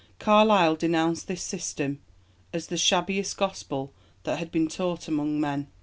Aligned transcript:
Carlyle 0.17 0.75
denounced 0.75 1.27
this 1.27 1.43
system 1.43 1.99
as 2.53 2.65
"the 2.65 2.75
shabbiest 2.75 3.37
gospel 3.37 3.93
that 4.23 4.39
had 4.39 4.51
been 4.51 4.67
taught 4.67 5.07
among 5.07 5.39
men." 5.39 5.67